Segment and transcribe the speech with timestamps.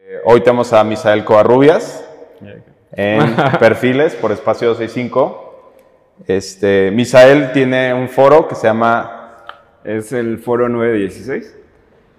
[0.00, 2.08] Eh, hoy tenemos a Misael Covarrubias
[2.92, 5.72] en perfiles por espacio 65.
[6.26, 9.44] Este, Misael tiene un foro que se llama...
[9.84, 11.56] Es el foro 916.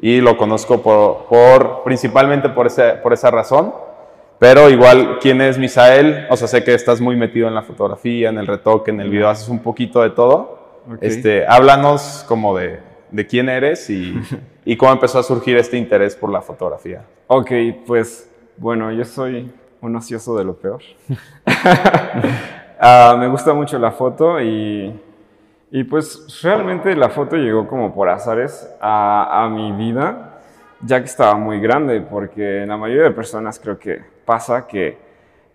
[0.01, 3.73] Y lo conozco por, por principalmente por, ese, por esa razón.
[4.39, 6.27] Pero igual, ¿quién es Misael?
[6.29, 9.09] O sea, sé que estás muy metido en la fotografía, en el retoque, en el
[9.09, 10.83] video, haces un poquito de todo.
[11.01, 12.79] Este, háblanos como de,
[13.11, 14.15] de quién eres y,
[14.65, 17.03] y, cómo empezó a surgir este interés por la fotografía.
[17.31, 17.51] Ok,
[17.85, 20.81] pues bueno, yo soy un ocioso de lo peor.
[21.07, 24.99] uh, me gusta mucho la foto y,
[25.69, 30.39] y, pues realmente la foto llegó como por azares a, a mi vida,
[30.81, 34.97] ya que estaba muy grande, porque la mayoría de personas creo que pasa que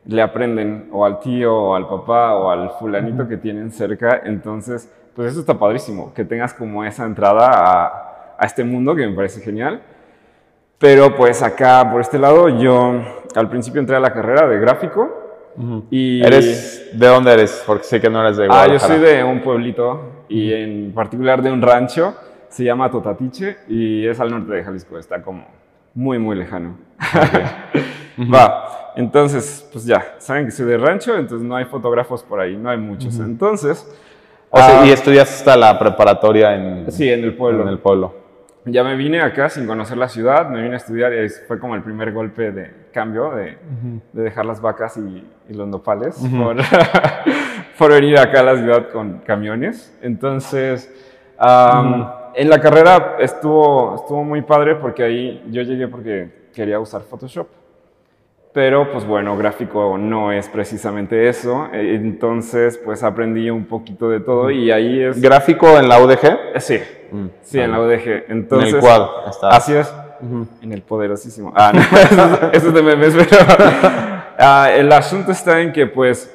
[0.06, 4.88] le aprenden o al tío o al papá o al fulanito que tienen cerca, entonces
[5.16, 9.16] pues eso está padrísimo, que tengas como esa entrada a, a, este mundo que me
[9.16, 9.82] parece genial.
[10.84, 13.00] Pero pues acá, por este lado, yo
[13.34, 15.08] al principio entré a la carrera de gráfico.
[15.56, 15.84] Uh -huh.
[15.90, 17.64] y ¿Eres, ¿De dónde eres?
[17.66, 18.74] Porque sé que no eres de Guadalajara.
[18.74, 20.62] Ah, yo soy de un pueblito y uh -huh.
[20.62, 22.14] en particular de un rancho,
[22.50, 25.46] se llama Totatiche y es al norte de Jalisco, está como
[25.94, 26.76] muy, muy lejano.
[26.98, 27.44] Okay.
[28.18, 28.34] uh -huh.
[28.34, 32.58] Va, entonces, pues ya, saben que soy de rancho, entonces no hay fotógrafos por ahí,
[32.58, 33.18] no hay muchos.
[33.20, 33.90] Entonces...
[34.50, 37.62] O sea, uh, ¿y estudiaste hasta la preparatoria en, sí, en el pueblo?
[37.62, 38.23] En el pueblo.
[38.66, 41.74] Ya me vine acá sin conocer la ciudad, me vine a estudiar y fue como
[41.74, 44.00] el primer golpe de cambio, de, uh -huh.
[44.12, 46.42] de dejar las vacas y, y los nopales uh -huh.
[46.42, 46.56] por,
[47.78, 49.94] por, venir acá a la ciudad con camiones.
[50.00, 50.90] Entonces,
[51.38, 52.12] um, uh -huh.
[52.34, 57.48] en la carrera estuvo, estuvo muy padre porque ahí yo llegué porque quería usar Photoshop.
[58.54, 64.48] Pero pues bueno, gráfico no es precisamente eso, entonces pues aprendí un poquito de todo
[64.48, 65.20] y ahí es...
[65.20, 66.60] ¿Gráfico en la UDG?
[66.60, 66.78] Sí,
[67.10, 68.26] mm, sí, en la UDG.
[68.28, 69.10] Entonces, en el cuadro.
[69.50, 70.46] Así es, uh -huh.
[70.62, 71.52] en el poderosísimo.
[71.56, 76.32] Ah, no, eso, eso es de memes, pero uh, el asunto está en que pues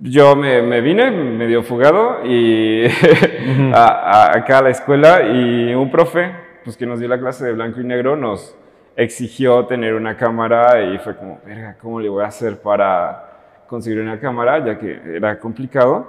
[0.00, 2.86] yo me, me vine medio fugado y
[3.74, 6.32] a, acá a la escuela y un profe
[6.64, 8.56] pues que nos dio la clase de blanco y negro nos
[9.02, 14.00] exigió tener una cámara y fue como, verga, ¿cómo le voy a hacer para conseguir
[14.00, 14.64] una cámara?
[14.64, 16.06] Ya que era complicado.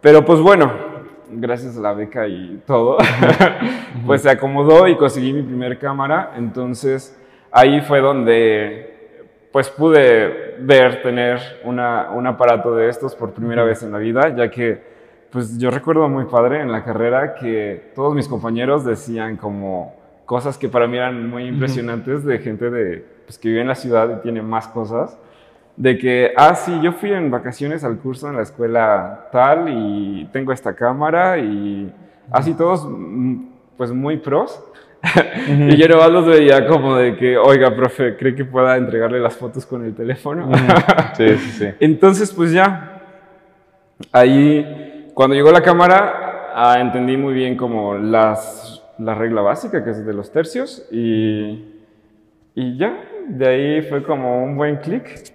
[0.00, 0.70] Pero pues bueno,
[1.28, 2.98] gracias a la beca y todo,
[4.06, 6.32] pues se acomodó y conseguí mi primer cámara.
[6.36, 7.20] Entonces
[7.50, 8.86] ahí fue donde
[9.52, 14.28] pues pude ver, tener una, un aparato de estos por primera vez en la vida,
[14.36, 14.80] ya que
[15.32, 19.99] pues yo recuerdo muy padre en la carrera que todos mis compañeros decían como,
[20.30, 23.74] cosas que para mí eran muy impresionantes de gente de, pues, que vive en la
[23.74, 25.18] ciudad y tiene más cosas.
[25.76, 30.28] De que, ah, sí, yo fui en vacaciones al curso en la escuela tal y
[30.32, 31.92] tengo esta cámara y
[32.30, 32.88] así todos,
[33.76, 34.62] pues muy pros.
[35.02, 35.74] Uh -huh.
[35.74, 39.36] y yo nomás los veía como de que, oiga, profe, ¿cree que pueda entregarle las
[39.36, 40.46] fotos con el teléfono?
[40.46, 41.12] Uh -huh.
[41.16, 41.66] Sí, sí, sí.
[41.80, 43.02] Entonces, pues ya,
[44.12, 49.90] ahí, cuando llegó la cámara, ah, entendí muy bien como las la regla básica, que
[49.90, 51.74] es de los tercios, y,
[52.54, 55.32] y ya, de ahí fue como un buen clic.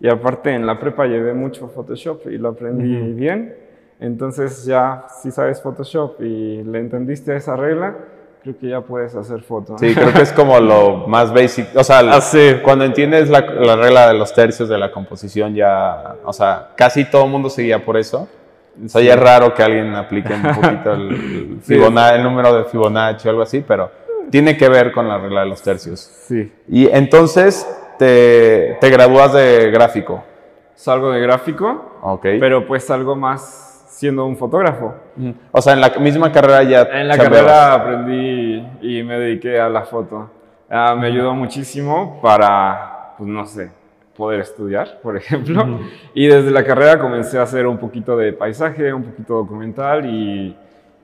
[0.00, 3.14] Y aparte en la prepa llevé mucho Photoshop y lo aprendí uh -huh.
[3.14, 3.54] bien.
[4.00, 7.96] Entonces ya si sabes Photoshop y le entendiste esa regla,
[8.42, 9.78] creo que ya puedes hacer fotos.
[9.78, 11.76] Sí, creo que es como lo más basic.
[11.76, 12.54] O sea, Así.
[12.64, 17.04] cuando entiendes la, la, regla de los tercios de la composición ya, o sea, casi
[17.04, 18.26] todo el mundo seguía por eso.
[18.84, 22.64] O sea, ya es raro que alguien aplique un poquito el, Fibonacci, el número de
[22.64, 23.90] Fibonacci o algo así, pero
[24.30, 26.00] tiene que ver con la regla de los tercios.
[26.00, 26.52] Sí.
[26.68, 27.66] Y entonces
[27.98, 30.24] te, te gradúas de gráfico.
[30.74, 32.40] Salgo de gráfico, okay.
[32.40, 34.94] pero pues salgo más siendo un fotógrafo.
[35.52, 36.82] O sea, en la misma carrera ya...
[36.82, 40.30] En la carrera aprendí y me dediqué a la foto.
[40.70, 43.70] Uh, me ayudó muchísimo para, pues no sé,
[44.20, 45.62] poder estudiar, por ejemplo.
[45.62, 45.90] Uh -huh.
[46.12, 50.54] Y desde la carrera comencé a hacer un poquito de paisaje, un poquito documental y,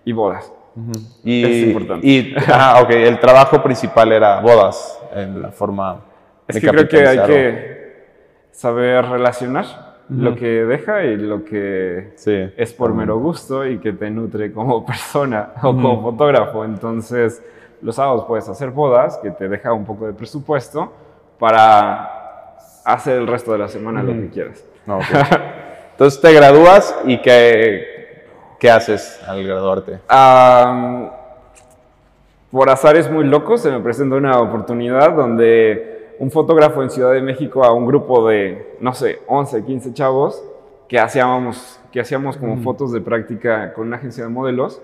[0.04, 0.53] y bodas.
[0.77, 1.21] Uh -huh.
[1.25, 2.07] y, es importante.
[2.07, 6.04] Y, ah, ok, el trabajo principal era bodas, en la forma
[6.47, 7.47] Es que creo que hay que
[8.51, 10.22] saber relacionar uh -huh.
[10.27, 12.36] lo que deja y lo que sí.
[12.54, 16.66] es por mero gusto y que te nutre como persona o como fotógrafo.
[16.66, 17.42] Entonces,
[17.80, 20.92] los sábados puedes hacer bodas, que te deja un poco de presupuesto
[21.39, 22.16] para
[22.86, 24.65] hacer el resto de la semana lo que quieras.
[24.86, 25.21] Okay.
[25.92, 28.24] Entonces te gradúas y ¿qué,
[28.60, 29.98] qué haces al graduarte?
[30.10, 31.09] Um,
[32.50, 37.22] por azares muy locos se me presentó una oportunidad donde un fotógrafo en Ciudad de
[37.22, 40.42] México a un grupo de, no sé, 11, 15 chavos
[40.89, 42.62] que hacíamos, que hacíamos como mm.
[42.62, 44.80] fotos de práctica con una agencia de modelos,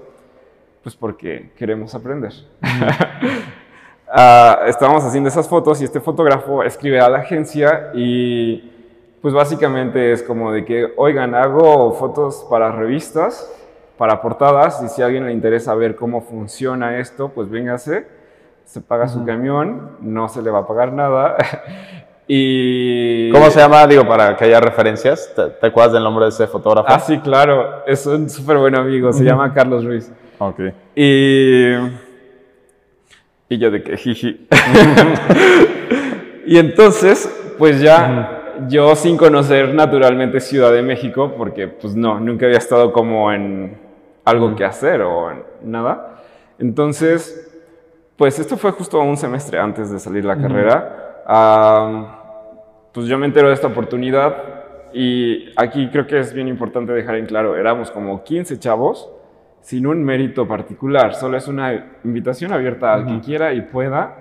[0.82, 2.32] pues porque queremos aprender.
[2.60, 2.66] Mm.
[4.12, 8.70] ah, estábamos haciendo esas fotos y este fotógrafo escribe a la agencia y
[9.22, 13.50] pues básicamente es como de que, oigan, hago fotos para revistas,
[13.96, 18.06] para portadas y si a alguien le interesa ver cómo funciona esto, pues véngase,
[18.64, 21.36] se paga su camión, no se le va a pagar nada.
[22.26, 23.30] y...
[23.30, 23.86] ¿Cómo se llama?
[23.86, 25.32] Digo, para que haya referencias.
[25.36, 26.88] ¿Te, te acuerdas del nombre de ese fotógrafo?
[26.90, 27.84] Ah, sí, claro.
[27.86, 29.12] Es un súper buen amigo.
[29.12, 30.10] Se llama Carlos Ruiz.
[30.38, 30.60] Ok.
[30.96, 31.74] Y...
[33.52, 34.48] Y yo de que jiji.
[36.46, 42.46] y entonces, pues ya, yo sin conocer naturalmente Ciudad de México, porque pues no, nunca
[42.46, 43.76] había estado como en
[44.24, 46.22] algo que hacer o en nada.
[46.58, 47.46] Entonces,
[48.16, 51.22] pues esto fue justo un semestre antes de salir la carrera.
[51.26, 54.34] Ah, pues yo me entero de esta oportunidad
[54.94, 59.10] y aquí creo que es bien importante dejar en claro, éramos como 15 chavos
[59.62, 64.16] sin un mérito particular, solo es una invitación abierta al que quiera y pueda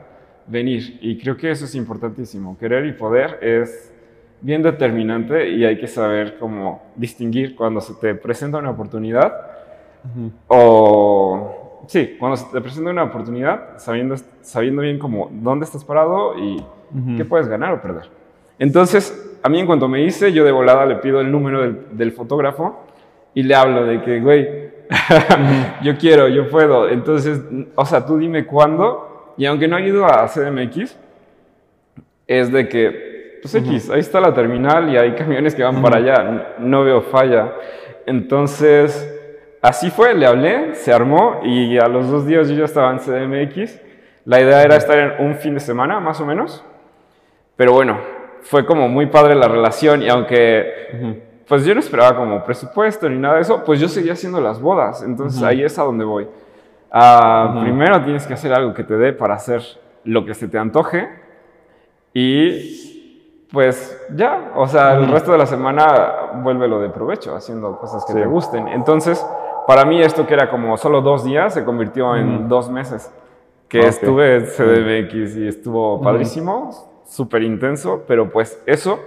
[0.48, 1.00] venir.
[1.02, 2.58] Y creo que eso es importantísimo.
[2.58, 3.92] Querer y poder es
[4.40, 9.34] bien determinante y hay que saber cómo distinguir cuando se te presenta una oportunidad
[10.48, 11.58] o...
[11.88, 16.64] Sí, cuando se te presenta una oportunidad, sabiendo, sabiendo bien cómo dónde estás parado y
[17.18, 18.08] qué puedes ganar o perder.
[18.60, 21.98] Entonces, a mí en cuanto me hice, yo de volada le pido el número del,
[21.98, 22.82] del fotógrafo
[23.34, 24.71] y le hablo de que, güey,
[25.84, 26.90] yo quiero, yo puedo.
[26.90, 27.42] Entonces,
[27.76, 29.34] o sea, tú dime cuándo.
[29.38, 30.98] Y aunque no he ido a CDMX,
[32.28, 35.98] es de que, pues X, ahí está la terminal y hay camiones que van para
[35.98, 36.56] allá.
[36.60, 37.54] No veo falla.
[38.06, 39.10] Entonces,
[39.62, 43.00] así fue, le hablé, se armó y a los dos días yo ya estaba en
[43.00, 43.80] CDMX.
[44.26, 46.64] La idea era estar en un fin de semana, más o menos.
[47.56, 48.00] Pero bueno,
[48.42, 53.18] fue como muy padre la relación y aunque pues yo no esperaba como presupuesto ni
[53.18, 55.03] nada de eso, pues yo seguía haciendo las bodas.
[55.03, 56.25] Entonces ahí es a donde voy.
[56.89, 59.62] Ah, primero tienes que hacer algo que te dé para hacer
[60.06, 61.09] lo que se te antoje
[62.13, 68.06] y pues ya, o sea, el resto de la semana vuélvelo de provecho haciendo cosas
[68.06, 68.69] que te gusten.
[68.69, 69.21] Entonces,
[69.68, 73.12] para mí esto que era como solo dos días se convirtió en dos meses
[73.68, 79.01] que estuve en CDMX y estuvo padrísimo, súper intenso, pero pues eso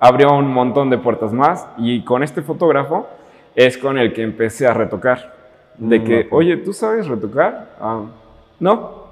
[0.00, 3.08] abrió un montón de puertas más y con este fotógrafo
[3.54, 5.32] es con el que empecé a retocar.
[5.78, 7.68] De Mm, que, oye, ¿tú sabes retocar?
[7.80, 8.02] Ah,
[8.60, 9.04] no,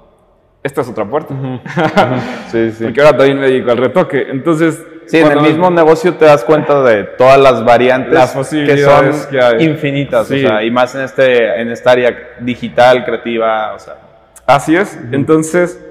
[0.61, 1.33] esta es otra puerta.
[2.47, 2.83] Sí, sí.
[2.85, 4.27] Porque ahora también me dedico al retoque.
[4.29, 8.37] Entonces, Sí, en el mismo negocio te das cuenta de todas las variantes Las que
[8.37, 9.63] posibilidades son que hay.
[9.65, 10.45] infinitas, Sí.
[10.45, 13.97] o sea, y más en este en esta área digital, creativa, o sea,
[14.45, 14.97] Así es.
[15.11, 15.83] Entonces,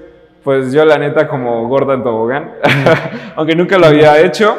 [0.43, 2.53] pues yo la neta como gorda en tobogán,
[3.37, 4.57] aunque nunca lo había hecho,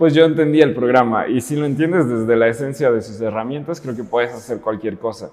[0.00, 1.28] pues yo entendí el programa.
[1.28, 4.96] Y si lo entiendes desde la esencia de sus herramientas, creo que puedes hacer cualquier
[4.98, 5.28] cosa.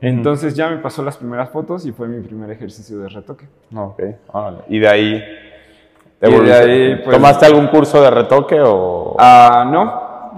[0.00, 3.46] Entonces ya me pasó las primeras fotos y fue mi primer ejercicio de retoque.
[3.74, 4.58] ok, órale.
[4.68, 5.24] y de ahí
[6.20, 9.84] te Y de ahí, pues- ¿Tomaste algún curso de retoque o Ah, no.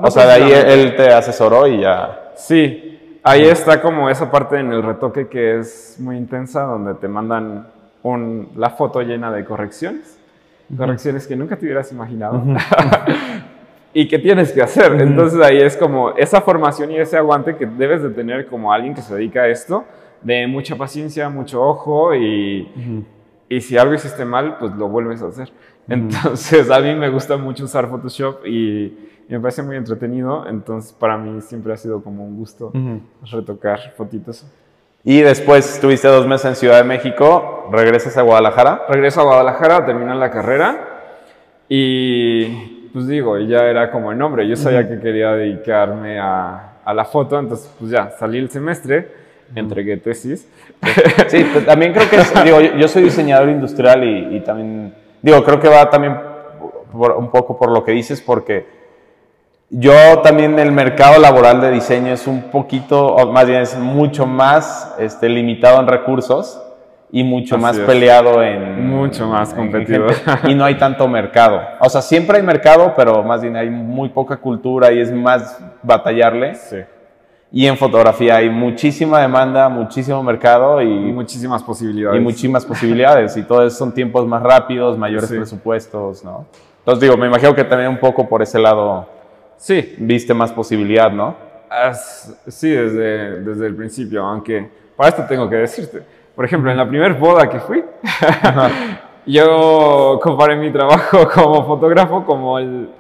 [0.00, 4.30] no o sea, de ahí él te asesoró y ya Sí, ahí está como esa
[4.30, 7.66] parte en el retoque que es muy intensa, donde te mandan
[8.02, 10.18] un- la foto llena de correcciones,
[10.76, 12.42] correcciones que nunca te hubieras imaginado
[13.94, 15.00] y que tienes que hacer.
[15.00, 18.92] Entonces ahí es como esa formación y ese aguante que debes de tener como alguien
[18.94, 19.84] que se dedica a esto,
[20.20, 22.68] de mucha paciencia, mucho ojo y,
[23.48, 25.50] y si algo hiciste mal, pues lo vuelves a hacer.
[25.88, 30.92] Entonces a mí me gusta mucho usar Photoshop y, y me parece muy entretenido, entonces
[30.92, 32.72] para mí siempre ha sido como un gusto
[33.30, 34.44] retocar fotitos.
[35.04, 38.86] y después estuviste dos meses en Ciudad de México, regresas a Guadalajara.
[38.88, 40.88] Regreso a Guadalajara, terminé la carrera
[41.68, 46.94] y pues digo, ya era como el nombre, yo sabía que quería dedicarme a, a
[46.94, 49.08] la foto, entonces pues ya salí el semestre,
[49.54, 50.48] entregué tesis.
[51.28, 54.94] Sí, pues, también creo que es, digo, yo, yo soy diseñador industrial y, y también,
[55.20, 56.16] digo, creo que va también
[56.92, 58.66] por- un poco por lo que dices, porque
[59.70, 64.24] yo también el mercado laboral de diseño es un poquito, o más bien es mucho
[64.24, 66.60] más este, limitado en recursos
[67.16, 67.84] y mucho Así más es.
[67.86, 68.88] peleado en...
[68.88, 70.00] Mucho más gente,
[70.48, 71.60] y no hay tanto mercado.
[71.78, 75.62] O sea, siempre hay mercado, pero más bien hay muy poca cultura y es más
[75.80, 76.56] batallarle.
[76.56, 76.78] Sí.
[77.52, 82.20] Y en fotografía hay muchísima demanda, muchísimo mercado Y y, muchísimas posibilidades.
[82.20, 83.36] y muchísimas posibilidades.
[83.36, 85.36] Y todo eso son tiempos más rápidos, mayores Sí.
[85.36, 86.46] presupuestos, ¿no?
[86.80, 89.06] Entonces digo, me imagino que también un poco por ese lado
[89.56, 91.36] Sí, viste más posibilidad, ¿no?
[91.70, 96.02] As- sí, desde, desde el principio, aunque para esto tengo que decirte.
[96.34, 97.84] Por ejemplo, en la primera boda que fui,
[99.26, 102.90] yo comparé mi trabajo como fotógrafo como el,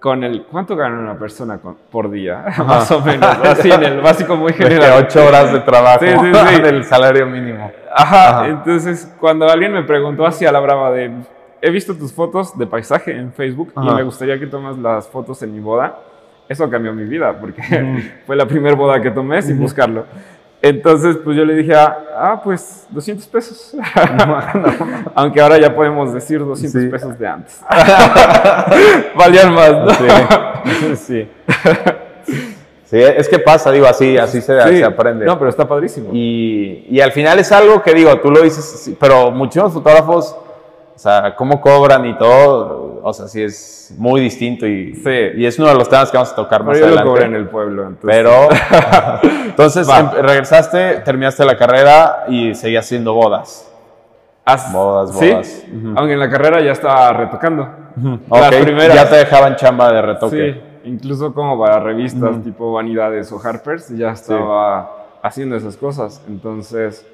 [0.00, 4.00] con el cuánto gana una persona con- por día, más o menos, así en el
[4.00, 5.04] básico muy general.
[5.04, 6.62] ocho horas de trabajo Sí, sí, sí.
[6.62, 7.70] del salario mínimo.
[7.94, 8.48] Ajá, Ajá.
[8.48, 11.10] entonces cuando alguien me preguntó así a la brava de,
[11.60, 13.96] he visto tus fotos de paisaje en Facebook y Ajá.
[13.96, 15.98] me gustaría que tomas las fotos en mi boda,
[16.48, 17.62] eso cambió mi vida porque
[18.26, 20.06] fue la primera boda que tomé sin buscarlo.
[20.60, 23.76] Entonces, pues yo le dije, ah, ah, pues 200 pesos.
[25.14, 26.88] Aunque ahora ya podemos decir 200 Sí.
[26.88, 27.60] pesos de antes.
[29.16, 29.90] Valían más, ¿no?
[29.90, 30.06] Sí.
[30.96, 31.28] sí.
[32.84, 34.78] Sí, es que pasa, digo, así, así se, Sí.
[34.78, 35.26] se aprende.
[35.26, 36.08] No, pero está padrísimo.
[36.12, 40.34] Y, y al final es algo que digo, tú lo dices, pero muchísimos fotógrafos,
[40.96, 45.10] o sea, cómo cobran y todo, o sea, sí es muy distinto y, Sí.
[45.36, 47.08] y es uno de los temas que vamos a tocar más Pero yo lo adelante.
[47.10, 47.82] cobré en el pueblo.
[47.88, 48.48] Entonces, Pero,
[49.58, 49.98] entonces Va.
[49.98, 53.64] em- regresaste, terminaste la carrera y seguías haciendo bodas.
[54.44, 55.30] Haz- Bodas, ¿Sí?
[55.30, 55.64] bodas.
[55.96, 57.68] Aunque en la carrera ya estaba retocando.
[58.30, 58.94] Las primeras.
[58.94, 60.52] Ya te dejaban chamba de retoque.
[60.84, 64.90] Sí, incluso como para revistas tipo Vanidades o Harper's, ya estaba
[65.22, 66.22] haciendo esas cosas.
[66.28, 67.04] Entonces,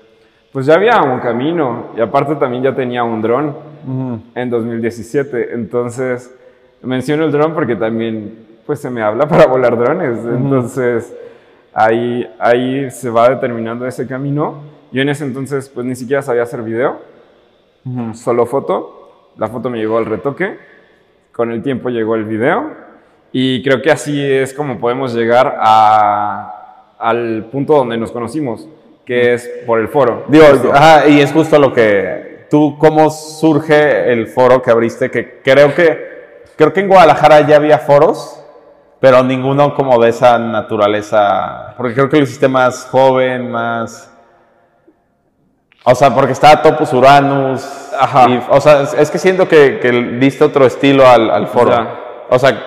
[0.53, 1.87] pues ya había un camino.
[1.97, 3.57] Y aparte también ya tenía un dron
[4.35, 5.55] en 2017.
[5.55, 6.33] Entonces,
[6.83, 10.19] menciono el dron porque también pues se me habla para volar drones.
[10.25, 11.13] Entonces,
[11.75, 14.63] ahí, ahí se va determinando ese camino.
[14.93, 17.01] Yo en ese entonces pues ni siquiera sabía hacer video,
[18.15, 19.33] solo foto.
[19.37, 20.57] La foto me llegó al retoque.
[21.33, 22.71] Con el tiempo llegó el video.
[23.33, 28.69] Y creo que así es como podemos llegar a, al punto donde nos conocimos,
[29.05, 30.25] que es por el foro.
[30.29, 35.41] Digo, ajá, y es justo lo que tú, cómo surge el foro que abriste, que
[35.43, 38.44] creo que, creo que en Guadalajara ya había foros,
[39.05, 44.11] pero ninguno como de esa naturaleza, porque creo que lo hiciste más joven, más...
[45.85, 47.93] O sea, porque estaba Topus Uranus.
[48.01, 48.31] Ajá.
[48.31, 51.71] y- o sea, es, que siento que, que diste otro estilo al, al foro.
[51.73, 51.95] Ya.
[52.31, 52.59] O sea,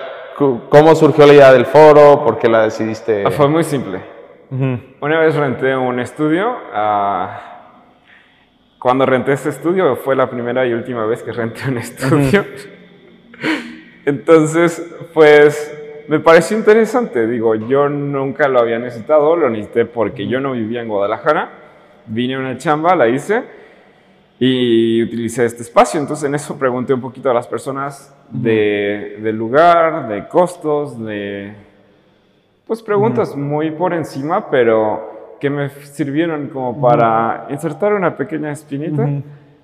[0.68, 2.22] ¿cómo surgió la idea del foro?
[2.22, 3.24] ¿Por qué la decidiste?
[3.26, 4.00] Ah, Fue muy simple.
[5.00, 6.56] Una vez renté un estudio.
[6.72, 7.40] ah,
[8.78, 12.44] cuando renté ese estudio fue la primera y última vez que renté un estudio.
[14.06, 14.80] Entonces,
[15.12, 15.74] pues
[16.08, 17.26] me pareció interesante.
[17.26, 21.50] Digo, yo nunca lo había necesitado, lo necesité porque yo no vivía en Guadalajara.
[22.06, 23.44] Vine a una chamba, la hice
[24.38, 26.00] y utilicé este espacio.
[26.00, 31.52] Entonces, en eso pregunté un poquito a las personas de, del lugar, de costos, de
[32.66, 39.08] pues preguntas muy por encima, pero que me sirvieron como para insertar una pequeña espinita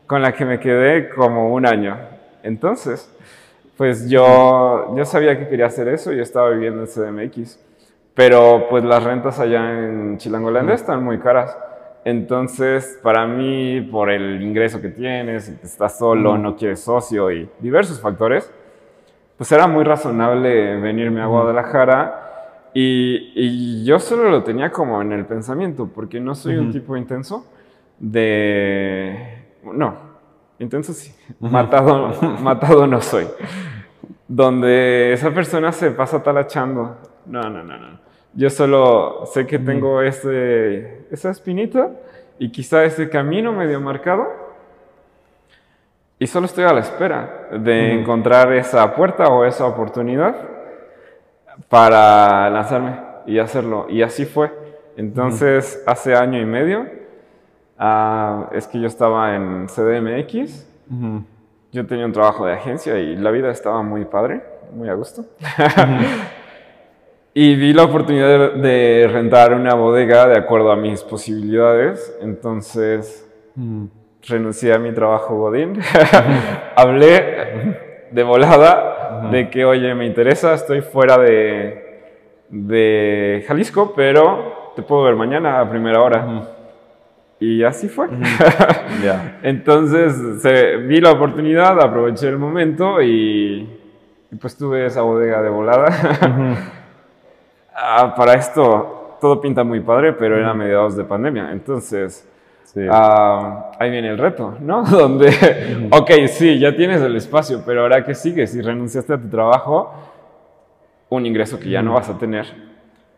[0.07, 1.99] con la que me quedé como un año.
[2.43, 3.11] Entonces,
[3.77, 7.59] pues yo, yo sabía que quería hacer eso, yo estaba viviendo en CDMX,
[8.15, 11.57] pero pues las rentas allá en Chilangolandia están muy caras.
[12.05, 17.49] Entonces, para mí, por el ingreso que tienes, y estás solo, no quieres socio y
[17.61, 18.53] diversos factores,
[19.37, 25.13] pues era muy razonable venirme a Guadalajara y, y yo solo lo tenía como en
[25.13, 27.47] el pensamiento, porque no soy un tipo intenso
[27.99, 29.45] de...
[29.63, 30.14] No,
[30.65, 32.09] intenso sí, matado,
[32.43, 33.27] matado no soy.
[34.27, 36.97] Donde esa persona se pasa talachando.
[37.27, 38.01] No, no, no, no.
[38.35, 41.91] Yo solo sé que tengo ese, esa espinita
[42.39, 44.45] y quizá ese camino medio marcado
[46.19, 50.35] y solo estoy a la espera de encontrar esa puerta o esa oportunidad
[51.69, 53.87] para lanzarme y hacerlo.
[53.89, 54.51] Y así fue.
[54.97, 56.87] Entonces, hace año y medio,
[57.85, 60.67] ah, es que yo estaba en CDMX.
[61.73, 65.25] Yo tenía un trabajo de agencia y la vida estaba muy padre, muy a gusto.
[67.35, 72.17] y vi la oportunidad de, de rentar una bodega de acuerdo a mis posibilidades.
[72.23, 73.29] Entonces,
[74.27, 75.81] renuncié a mi trabajo Godín.
[76.77, 82.03] Hablé de volada de que, oye, me interesa, estoy fuera de,
[82.49, 86.49] de Jalisco, pero te puedo ver mañana a primera hora.
[87.47, 88.07] Y así fue.
[89.43, 93.69] Entonces se- vi la oportunidad, aproveché el momento y,
[94.31, 95.87] y pues tuve esa bodega de volada.
[97.77, 101.51] Ah, para esto todo pinta muy padre, pero era a mediados de pandemia.
[101.51, 102.25] Entonces
[102.63, 102.87] Sí.
[102.89, 104.85] ah, ahí viene el reto, ¿no?
[104.89, 109.29] Donde, ok, sí, ya tienes el espacio, pero ahora que sigues, si renunciaste a tu
[109.29, 109.93] trabajo,
[111.09, 112.47] un ingreso que ya no vas a tener.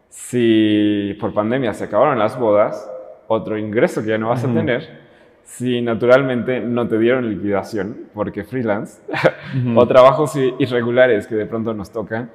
[0.08, 2.90] Si por pandemia se acabaron las bodas,
[3.28, 5.06] otro ingreso que ya no vas a tener.
[5.44, 9.00] Si naturalmente no te dieron liquidación, porque freelance,
[9.76, 12.30] o trabajos irregulares que de pronto nos tocan.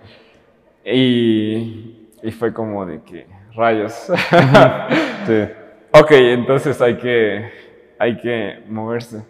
[0.86, 4.12] Y, y fue como de que, rayos.
[5.26, 5.44] Sí.
[5.94, 7.52] Ok, entonces hay que,
[8.00, 9.24] hay que moverse.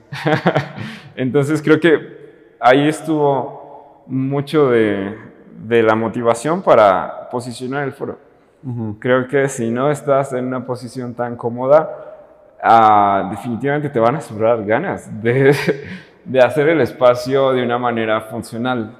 [1.15, 5.17] entonces creo que ahí estuvo mucho de,
[5.65, 8.30] de la motivación para posicionar el foro.
[8.99, 11.89] Creo que si no estás en una posición tan cómoda,
[12.61, 15.55] ah, definitivamente te van a sobrar ganas de,
[16.25, 18.97] de, hacer el espacio de una manera funcional,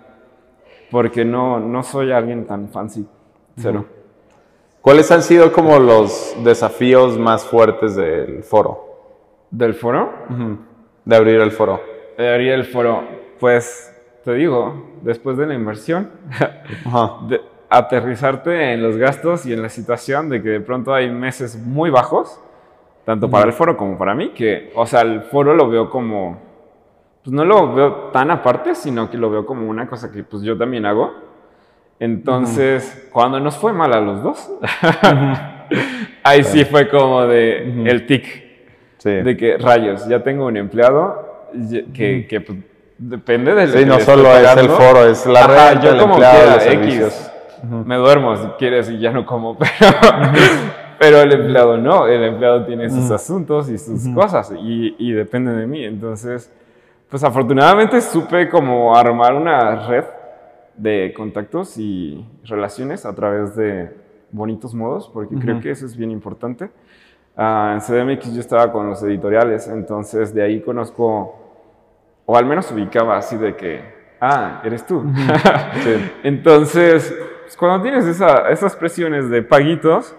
[0.89, 3.07] porque no, no soy alguien tan fancy,
[3.55, 3.85] cero.
[4.81, 8.91] ¿Cuáles han sido como los desafíos más fuertes del foro?
[9.51, 10.11] ¿Del foro?
[11.05, 11.79] De abrir el foro.
[12.17, 13.03] De abrir el foro.
[13.39, 16.09] Pues te digo, después de la inversión,
[17.27, 17.41] de
[17.71, 21.89] aterrizarte en los gastos y en la situación de que de pronto hay meses muy
[21.89, 22.37] bajos,
[23.05, 26.37] tanto para el foro como para mí, que, o sea, el foro lo veo como,
[27.23, 30.43] pues no lo veo tan aparte, sino que lo veo como una cosa que pues
[30.43, 31.13] yo también hago.
[31.97, 34.51] Entonces, cuando nos fue mal a los dos,
[36.23, 38.51] ahí sí fue como de el tic.
[39.01, 41.47] De que rayos, ya tengo un empleado
[41.93, 42.59] que, que pues,
[42.97, 43.71] depende del.
[43.71, 47.30] Sí, no solo es el foro, es la red, yo el como empleado, X.
[47.63, 49.97] Me duermo si quieres y ya no como, pero,
[50.99, 52.07] pero el empleado no.
[52.07, 55.83] El empleado tiene sus asuntos y sus cosas y, y depende de mí.
[55.83, 56.51] Entonces,
[57.09, 60.05] pues afortunadamente supe como armar una red
[60.77, 63.95] de contactos y relaciones a través de
[64.31, 66.69] bonitos modos, porque creo que eso es bien importante.
[67.35, 71.35] Uh, en CDMX yo estaba con los editoriales, entonces de ahí conozco,
[72.25, 73.81] o al menos ubicaba así de que,
[74.19, 75.03] ah, eres tú.
[76.23, 77.13] Entonces,
[77.51, 80.15] pues, cuando tienes esa, esas presiones de paguitos,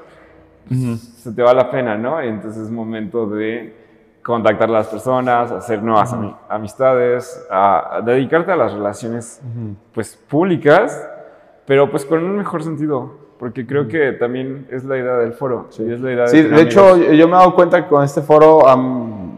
[0.68, 2.20] pues, se te va la pena, ¿no?
[2.20, 3.74] Entonces es momento de
[4.22, 6.14] contactar a las personas, hacer nuevas
[6.50, 9.40] amistades, a, dedicarte a las relaciones
[9.94, 11.08] pues públicas,
[11.64, 15.68] pero pues con un mejor sentido, porque creo que también es la idea del foro.
[15.70, 18.20] Sí, es la idea sí de, hecho yo me he dado cuenta que con este
[18.20, 18.60] foro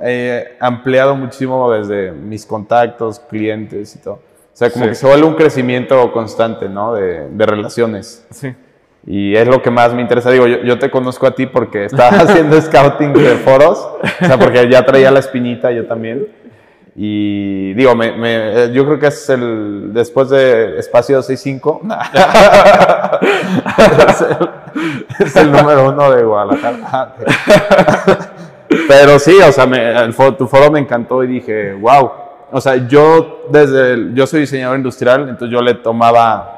[0.02, 4.33] he ampliado muchísimo desde mis contactos, clientes y todo.
[4.54, 6.94] O sea, como que se vuelve un crecimiento constante, ¿no?
[6.94, 8.24] De, de relaciones.
[8.30, 8.54] Sí.
[9.04, 10.30] Y es lo que más me interesa.
[10.30, 14.68] Digo, yo, te conozco a ti porque estaba haciendo scouting de foros, o sea, porque
[14.70, 16.28] ya traía la espinita yo también.
[16.96, 21.80] Y digo, me, yo creo que es el, después de Espacio 65,
[24.08, 24.48] es, el,
[25.26, 27.16] es el número uno de Guadalajara.
[28.88, 32.23] Pero sí, o sea, el tu foro me encantó y dije, wow.
[32.50, 36.54] O sea, yo desde, yo soy diseñador industrial, entonces yo le tomaba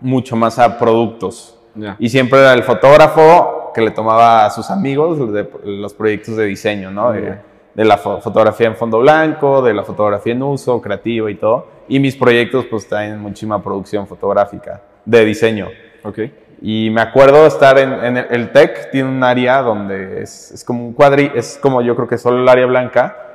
[0.00, 1.54] mucho más a productos.
[1.98, 6.46] Y siempre era el fotógrafo que le tomaba a sus amigos de, los proyectos de
[6.46, 7.12] diseño, ¿no?
[7.12, 7.38] De,
[7.74, 11.68] la fotografía en fondo blanco, de la fotografía en uso, creativa y todo.
[11.88, 15.68] Y mis proyectos pues tienen muchísima producción fotográfica, de diseño.
[16.02, 16.18] Ok.
[16.60, 20.84] Y me acuerdo estar en, en el, TEC, tiene un área donde es, es, como
[20.84, 23.27] un cuadri, es como yo creo que solo el área blanca,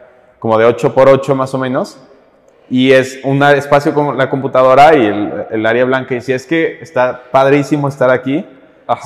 [0.43, 1.97] como de 8 por 8 más o menos
[2.69, 5.05] y es un espacio como la computadora y
[5.49, 6.15] el, área blanca.
[6.15, 8.45] Y si es que está padrísimo estar aquí,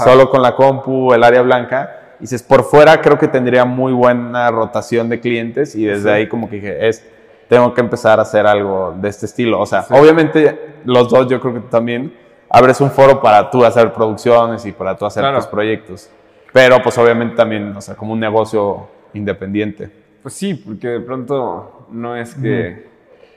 [0.04, 2.16] solo con la compu, el área blanca.
[2.18, 6.28] Y dices, por fuera creo que tendría muy buena rotación de clientes y desde ahí
[6.28, 7.08] como que dije, es,
[7.48, 9.60] tengo que empezar a hacer algo de este estilo.
[9.60, 12.18] O sea, obviamente los dos yo creo que también
[12.50, 16.10] abres un foro para tú hacer producciones y para tú hacer tus proyectos.
[16.52, 20.07] Pero pues obviamente también, o sea, como un negocio independiente.
[20.28, 22.86] Pues sí, porque de pronto no es que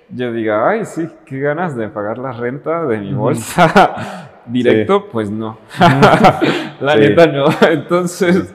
[0.09, 5.31] yo diga, ay, sí, qué ganas de pagar la renta de mi bolsa directo, pues
[5.31, 5.57] no.
[6.81, 7.45] la neta no.
[7.71, 8.53] Entonces,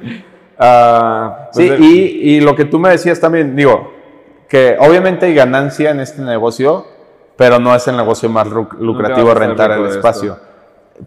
[0.59, 3.93] uh, sí, y, y, lo que tú me decías también, digo,
[4.49, 6.85] que obviamente hay ganancia en este negocio,
[7.37, 10.37] pero no es el negocio más lucrativo rentar el espacio.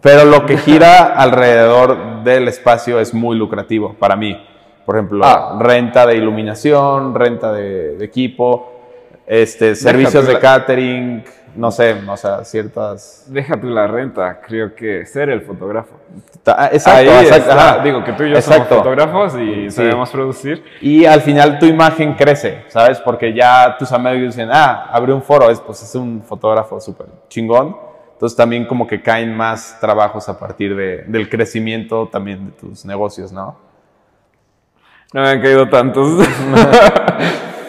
[0.01, 4.35] Pero lo que gira alrededor del espacio es muy lucrativo para mí.
[4.89, 5.55] Por ejemplo, ah.
[5.59, 8.73] renta de iluminación, renta de, de equipo,
[9.27, 11.23] este, servicios de catering,
[11.55, 13.27] no sé, o sea, ciertas...
[13.27, 15.93] Déjate la renta, creo que ser el fotógrafo.
[16.47, 20.63] Ah, exacto, exacto digo que tú y yo somos fotógrafos y sabemos producir.
[20.81, 22.99] Y al final tu imagen crece, ¿sabes?
[22.99, 27.05] Porque ya tus amigos dicen, ah, abre un foro, es, pues es un fotógrafo súper
[27.27, 27.77] chingón.
[28.13, 32.85] Entonces también como que caen más trabajos a partir de, del crecimiento también de tus
[32.85, 33.68] negocios, ¿no?
[35.13, 36.27] No me han caído tantos.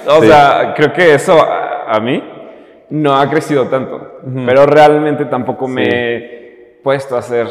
[0.07, 2.23] O sea, creo que eso a, mí
[2.89, 7.47] no ha crecido tanto, pero realmente tampoco me he puesto a hacer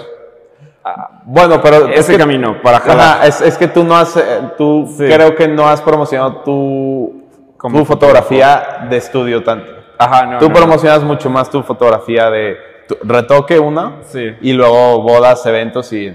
[0.84, 3.26] ah, bueno, pero ese camino para jalar.
[3.26, 7.24] es, que tú no has, eh, tú creo que no has promocionado tu,
[7.62, 9.72] tu fotografía de estudio tanto.
[9.98, 10.40] Ajá, no.
[10.40, 12.58] Tú promocionas mucho más tu fotografía de
[13.04, 14.36] retoque una sí.
[14.42, 16.14] y luego bodas, eventos y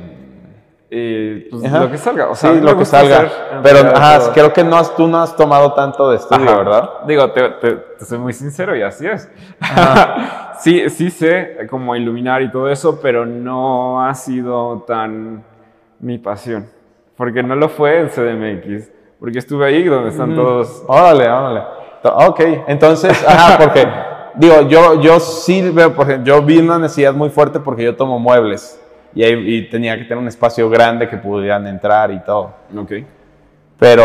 [0.97, 2.29] y pues, lo que salga.
[2.29, 3.29] O sea, sí, lo que salga.
[3.65, 3.93] Pero
[4.33, 6.91] creo que no has, tú no has tomado tanto de estudio, ¿verdad?
[7.07, 9.29] Digo, te, soy muy sincero y así es.
[10.61, 15.43] sí, sí sé cómo iluminar y todo eso, pero no ha sido tan
[15.99, 16.69] mi pasión.
[17.17, 18.91] Porque no lo fue en CDMX.
[19.19, 20.85] Porque estuve ahí donde están todos.
[20.87, 21.63] Órale, órale.
[22.05, 23.89] Ok, entonces, ajá, porque,
[24.37, 27.97] digo, yo, yo sí veo, por ejemplo, yo vi una necesidad muy fuerte porque yo
[27.97, 28.81] tomo muebles
[29.15, 32.55] y, ahí- y tenía que tener un espacio grande que pudieran entrar y todo.
[32.77, 32.93] Ok.
[33.79, 34.05] Pero,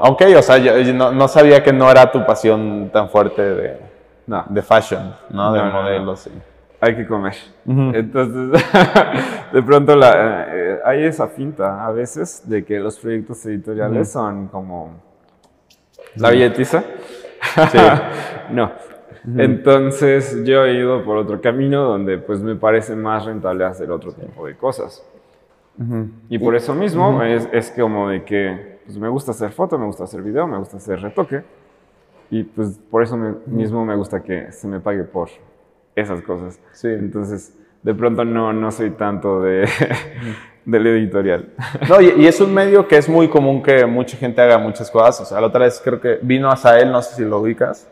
[0.00, 3.40] ok, o sea, yo, yo no, no sabía que no era tu pasión tan fuerte
[3.42, 3.78] de,
[4.26, 4.44] No.
[4.48, 5.52] de fashion, ¿no?
[5.52, 5.82] De No, no.
[5.82, 6.20] modelos.
[6.20, 6.30] sí.
[6.80, 7.34] hay que comer.
[7.66, 8.62] Entonces,
[9.52, 14.48] de pronto la, eh, hay esa finta a veces de que los proyectos editoriales son
[14.48, 14.90] como
[16.16, 16.82] la billetiza.
[17.70, 17.78] Sí.
[18.50, 18.72] no.
[19.36, 24.12] Entonces yo he ido por otro camino donde pues me parece más rentable hacer otro
[24.12, 25.04] tipo de cosas.
[26.28, 29.86] Y por eso mismo es, es como de que pues, me gusta hacer foto, me
[29.86, 31.42] gusta hacer video, me gusta hacer retoque.
[32.30, 35.28] Y pues por eso me- mismo me gusta que se me pague por
[35.96, 36.60] esas cosas.
[36.72, 36.88] Sí.
[36.88, 39.66] Entonces, de pronto no, no soy tanto de,
[40.66, 41.48] del editorial.
[41.88, 44.90] No, y, y es un medio que es muy común que mucha gente haga muchas
[44.90, 45.20] cosas.
[45.22, 47.88] O sea, la otra vez creo que vino a Sael, no sé si lo ubicas.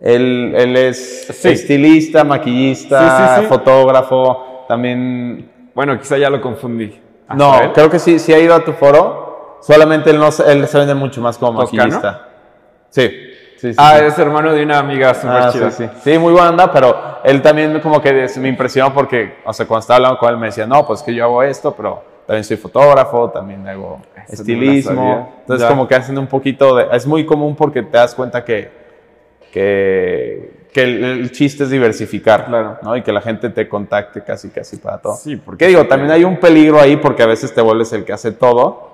[0.00, 1.48] Él, él es Sí.
[1.50, 3.46] estilista, maquillista, Sí, sí, sí.
[3.48, 5.50] fotógrafo, también...
[5.74, 6.98] Bueno, quizá ya lo confundí.
[7.34, 10.66] No, creo que sí, sí ha ido a tu foro, solamente él, no, se- él
[10.66, 11.82] se vende mucho más como ¿Toscano?
[11.82, 12.28] maquillista.
[12.88, 13.08] Sí,
[13.56, 13.76] sí, sí.
[13.78, 14.04] Ah, sí.
[14.06, 15.70] es hermano de una amiga súper Ah, chida.
[15.70, 19.80] sí, muy buena onda, pero él también como que me impresionó porque, o sea, cuando
[19.80, 22.56] estaba hablando con él me decía, no, pues que yo hago esto, pero también soy
[22.56, 24.94] fotógrafo, también hago Eso no estilismo.
[24.96, 25.28] sabía.
[25.42, 25.68] Entonces Ya.
[25.68, 26.86] como que hacen un poquito de...
[26.90, 28.79] Es muy común porque te das cuenta que,
[29.52, 32.78] que, que el, el chiste es diversificar, Claro.
[32.82, 32.96] ¿no?
[32.96, 35.14] Y que la gente te contacte casi, casi para todo.
[35.16, 38.12] Sí, porque digo, también hay un peligro ahí porque a veces te vuelves el que
[38.12, 38.88] hace todo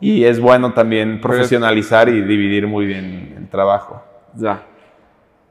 [0.00, 4.02] y es bueno también profesionalizar y dividir muy bien el trabajo.
[4.34, 4.62] Ya.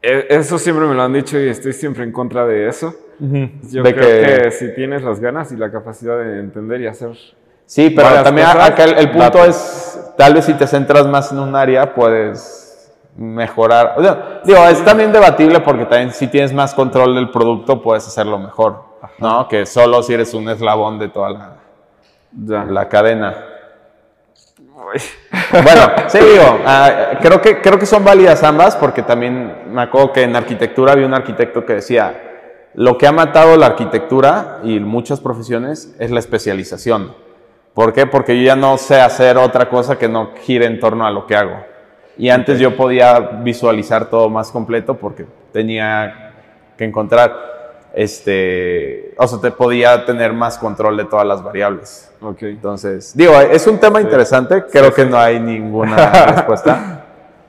[0.02, 2.94] E- Eso siempre me lo han dicho y estoy siempre en contra de eso.
[3.20, 4.52] Yo De creo que- que...
[4.52, 7.12] si tienes las ganas y la capacidad de entender y hacer...
[7.66, 9.50] Sí, pero también cosas, acá el, el punto date.
[9.50, 12.63] es, tal vez si te centras más en un área, puedes
[13.16, 13.96] mejorar.
[13.98, 18.08] O sea, digo, es también debatible porque también si tienes más control del producto, puedes
[18.08, 18.84] hacerlo mejor,
[19.20, 19.48] ¿no?
[19.48, 21.56] Que solo si eres un eslabón de toda la,
[22.32, 22.66] Ya.
[22.66, 23.36] la cadena.
[24.76, 25.02] Uy.
[25.52, 30.12] Bueno, sí, digo, ah, creo, que, creo que son válidas ambas porque también me acuerdo
[30.12, 32.32] que en arquitectura había un arquitecto que decía,
[32.74, 37.14] lo que ha matado la arquitectura y muchas profesiones es la especialización.
[37.76, 38.08] ¿Por qué?
[38.08, 41.28] Porque yo ya no sé hacer otra cosa que no gire en torno a lo
[41.28, 41.73] que hago.
[42.18, 46.34] Y antes yo podía visualizar todo más completo porque tenía
[46.78, 47.34] que encontrar,
[47.94, 52.12] este, o sea, te podía tener más control de todas las variables.
[52.22, 52.44] Ok.
[52.44, 57.06] Entonces, digo, es un tema interesante, creo que no hay ninguna respuesta,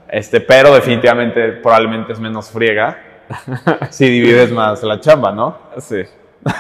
[0.09, 2.97] este, pero definitivamente probablemente es menos friega
[3.91, 5.59] si divides más la chamba, ¿no?
[5.79, 6.03] Sí.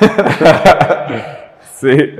[1.76, 2.16] sí.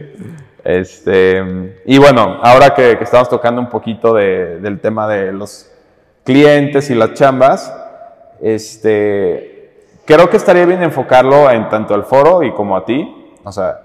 [0.64, 5.70] Este, y bueno, ahora que, que estamos tocando un poquito de- del tema de los
[6.24, 7.74] clientes y las chambas,
[8.40, 13.52] este, creo que estaría bien enfocarlo en tanto al foro y como a ti, o
[13.52, 13.84] sea,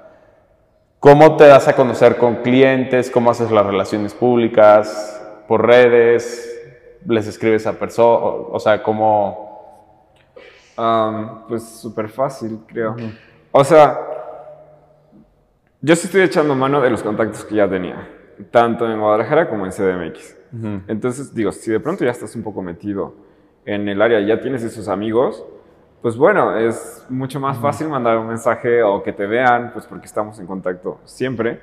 [0.99, 3.09] ¿Cómo te das a conocer con clientes?
[3.09, 5.21] ¿Cómo haces las relaciones públicas?
[5.47, 6.45] ¿Por redes?
[7.05, 8.19] ¿Les escribes a personas?
[8.51, 10.11] O, sea, ¿cómo...?
[11.47, 12.97] Pues súper fácil, creo.
[13.51, 13.97] O sea,
[15.79, 18.09] yo sí estoy echando mano de los contactos que ya tenía,
[18.51, 20.35] tanto en Guadalajara como en CDMX.
[20.87, 23.13] Entonces, digo, si de pronto ya estás un poco metido
[23.65, 25.45] en el área y ya tienes esos amigos,
[26.01, 30.05] pues bueno, es mucho más fácil mandar un mensaje o que te vean, pues porque
[30.05, 31.59] estamos en contacto siempre.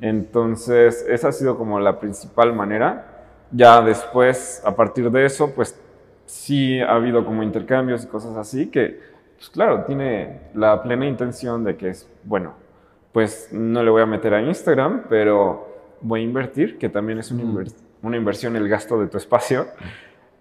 [0.00, 3.06] Entonces, esa ha sido como la principal manera.
[3.52, 5.78] Ya después, a partir de eso, pues
[6.26, 9.00] sí ha habido como intercambios y cosas así que,
[9.36, 12.54] pues claro, tiene la plena intención de que es, bueno,
[13.12, 15.69] pues no le voy a meter a Instagram, pero
[16.00, 19.66] voy a invertir, que también es una, inver- una inversión el gasto de tu espacio,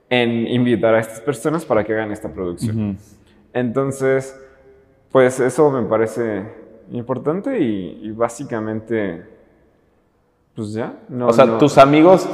[0.09, 2.97] en invitar a estas personas para que hagan esta producción.
[3.53, 4.39] Entonces,
[5.11, 6.43] pues eso me parece
[6.91, 9.23] importante y, y básicamente,
[10.55, 10.93] pues ya.
[11.09, 12.27] No, o sea, no- tus amigos,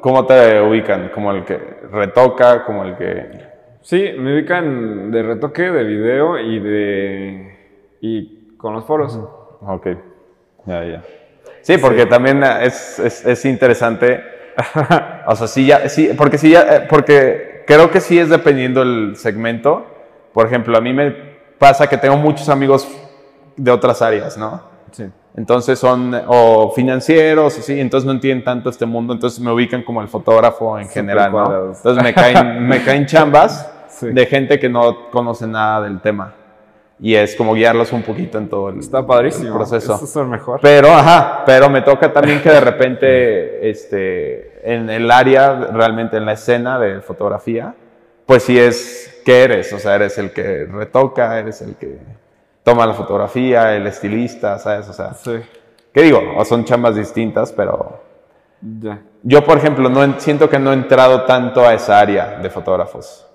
[0.00, 1.10] ¿cómo te ubican?
[1.14, 1.56] ¿Como el que
[1.90, 2.64] retoca?
[2.64, 3.52] ¿Como el que...?
[3.82, 7.96] Sí, me ubican de retoque, de video y de...
[8.00, 9.16] y con los foros.
[9.60, 9.86] Ok,
[10.66, 11.04] ya, ya.
[11.62, 14.22] Sí, porque también es, es, es interesante.
[15.26, 18.82] o sea, sí, ya, sí, porque sí, ya, eh, porque creo que sí es dependiendo
[18.82, 19.86] el segmento.
[20.32, 21.14] Por ejemplo, a mí me
[21.58, 22.88] pasa que tengo muchos amigos
[23.56, 24.62] de otras áreas, ¿no?
[24.90, 25.04] Sí.
[25.36, 30.02] Entonces son o financieros, sí, entonces no entienden tanto este mundo, entonces me ubican como
[30.02, 31.66] el fotógrafo en general, ¿no?
[31.74, 34.08] Entonces me caen, me caen chambas Sí.
[34.08, 36.32] de gente que no conoce nada del tema.
[37.00, 39.48] Y es como guiarlos un poquito en todo el, Está padrísimo.
[39.48, 40.00] el proceso.
[40.02, 40.60] Eso es mejor.
[40.62, 46.24] Pero, ajá, pero me toca también que de repente, este, en el área, realmente en
[46.26, 47.74] la escena de fotografía,
[48.26, 49.72] pues sí es, ¿qué eres?
[49.72, 51.98] O sea, eres el que retoca, eres el que
[52.62, 54.88] toma la fotografía, el estilista, ¿sabes?
[54.88, 55.32] O sea, Sí,
[55.92, 56.20] ¿qué digo?
[56.36, 58.00] O son chambas distintas, pero
[59.24, 62.48] yo, por ejemplo, no en- siento que no he entrado tanto a esa área de
[62.48, 63.26] fotógrafos.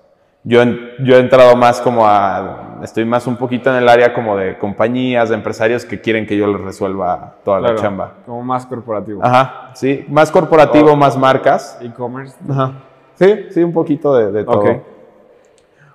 [0.42, 0.62] Yo,
[1.00, 4.56] yo he entrado más como a, estoy más un poquito en el área como de
[4.58, 8.12] compañías, de empresarios que quieren que yo les resuelva toda Claro, la chamba.
[8.26, 9.24] Como más corporativo.
[9.24, 11.78] Ajá, sí, más corporativo, más marcas.
[11.80, 12.36] E-commerce.
[12.50, 12.72] Ajá.
[13.14, 14.60] Sí, sí, un poquito de, de todo.
[14.60, 14.68] Ok.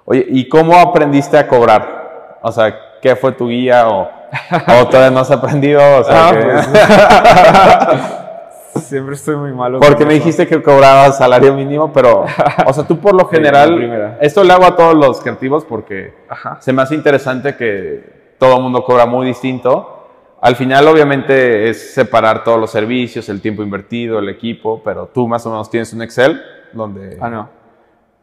[0.05, 2.39] Oye, ¿y cómo aprendiste a cobrar?
[2.41, 4.01] O sea, ¿qué fue tu guía o,
[4.81, 5.81] o todavía no has aprendido?
[5.99, 6.67] O sea, Ah, que- pues,
[8.79, 9.79] Siempre estoy muy malo.
[9.79, 12.25] Porque me dijiste que cobrabas salario mínimo, pero,
[12.65, 16.57] o sea, tú por lo general, esto le hago a todos los creativos porque Ajá.
[16.61, 19.99] se me hace interesante que todo el mundo cobra muy distinto.
[20.41, 25.27] Al final, obviamente, es separar todos los servicios, el tiempo invertido, el equipo, pero tú
[25.27, 26.41] más o menos tienes un Excel
[26.73, 27.62] donde, Ah, no.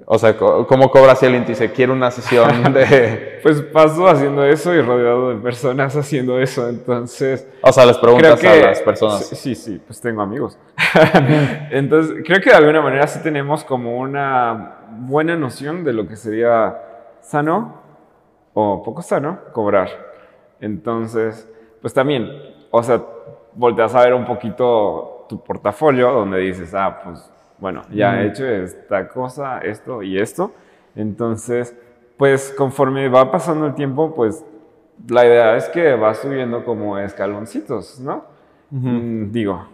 [0.06, 4.44] O sea, ¿cómo cobras si alguien te dice, quiero una sesión de, Pues paso haciendo
[4.44, 6.68] eso y rodeado de personas haciendo eso.
[6.68, 8.48] Entonces, o sea, les preguntas que.
[8.48, 9.26] a las personas.
[9.26, 10.58] Sí, sí, pues tengo amigos.
[11.70, 16.16] Entonces, creo que de alguna manera sí tenemos como una buena noción de lo que
[16.16, 16.76] sería
[17.20, 17.80] sano
[18.54, 19.88] o poco sano cobrar.
[20.60, 21.48] Entonces,
[21.80, 22.30] pues también,
[22.70, 23.02] o sea,
[23.54, 27.30] volteas a ver un poquito tu portafolio donde dices, ah, pues
[27.60, 30.52] bueno, ya he hecho esta cosa, esto y esto.
[30.96, 31.76] Entonces,
[32.16, 34.44] pues conforme va pasando el tiempo, pues
[35.08, 38.24] la idea es que va subiendo como escaloncitos, ¿no?
[38.70, 39.66] Mm, digo,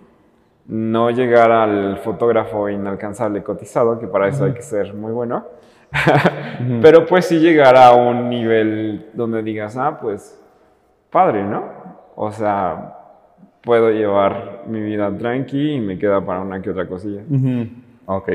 [0.66, 5.46] no llegar al fotógrafo inalcanzable cotizado, que para eso hay que ser muy bueno.
[6.82, 10.40] Pero pues sí llegar a un nivel donde digas, ah, pues
[11.10, 11.64] padre, ¿no?
[12.16, 12.95] O sea,
[13.66, 17.22] puedo llevar mi vida tranqui y me queda para una que otra cosilla.
[17.28, 17.66] Ujú.
[18.06, 18.30] Ok.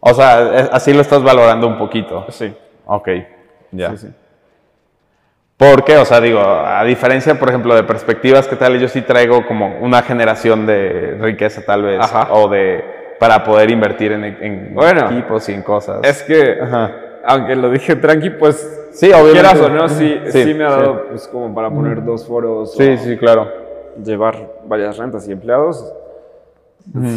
[0.00, 2.26] O sea, es- así lo estás valorando un poquito.
[2.30, 2.52] Sí,
[2.84, 3.08] Ok,
[3.70, 3.90] ya.
[3.92, 4.08] sí, sí.
[5.56, 5.96] ¿Por qué?
[5.98, 9.78] O sea, digo, a diferencia, por ejemplo, de perspectivas que tal, yo sí traigo como
[9.80, 12.26] una generación de riqueza tal vez, Ajá.
[12.34, 12.84] o de,
[13.20, 16.00] para poder invertir en, en Bueno, equipos y en cosas.
[16.02, 16.90] Es que, Ajá.
[17.24, 19.32] aunque lo dije tranqui, pues, Sí, obviamente.
[19.32, 22.74] quieras o no, sí, Sí, sí, me ha dado pues como para poner dos foros.
[22.76, 23.63] Sí, o sí, claro.
[24.02, 25.92] Llevar varias rentas y empleados.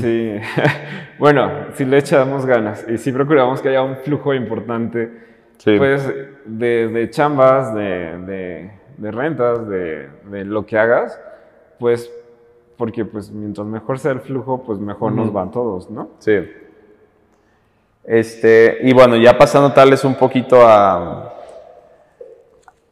[0.01, 0.35] Sí.
[1.19, 5.25] bueno, si le echamos ganas y si procuramos que haya un flujo importante,
[5.57, 5.75] Sí.
[5.77, 6.07] pues,
[6.45, 11.19] de, de chambas, de, de- de rentas, de, de lo que hagas,
[11.79, 12.11] pues,
[12.77, 16.09] porque pues mientras mejor sea el flujo, pues mejor nos van todos, ¿no?
[16.19, 16.47] Sí.
[18.03, 21.33] Este, y bueno, ya pasando tal vez un poquito a,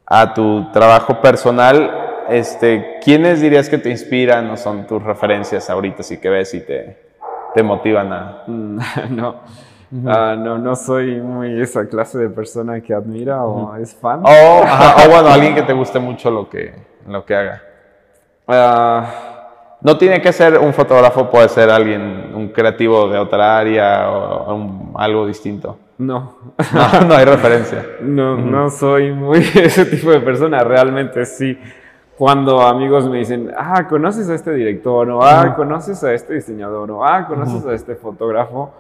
[0.06, 6.04] a tu trabajo personal, este, ¿quiénes dirías que te inspiran o son tus referencias ahorita,
[6.04, 6.98] si que ves y te,
[7.54, 8.44] te motivan a...
[8.48, 8.80] Mm,
[9.16, 9.36] no.
[10.08, 14.22] Ah, no, no soy muy esa clase de persona que admira o es fan.
[14.24, 16.74] O, ajá, o bueno, alguien que te guste mucho lo que,
[17.08, 17.62] lo que haga.
[18.48, 24.10] Ah, No tiene que ser un fotógrafo, puede ser alguien, un creativo de otra área
[24.10, 25.78] o un- algo distinto.
[26.00, 26.36] no,
[26.74, 27.86] No, no hay referencia.
[28.02, 30.64] no, no soy muy ese tipo de persona.
[30.64, 31.58] Realmente sí.
[32.18, 35.10] Cuando amigos me dicen, ah, ¿conoces a este director?
[35.10, 36.90] O, ah, ¿conoces a este diseñador?
[36.92, 38.72] O, ah, ¿conoces a este fotógrafo?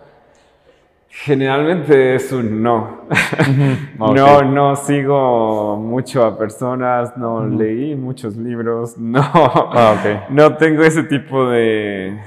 [1.10, 3.02] Generalmente es un no.
[3.98, 9.22] No, no sigo mucho a personas, no leí muchos libros, no.
[9.24, 9.96] Ah.
[10.30, 12.18] No tengo ese tipo de.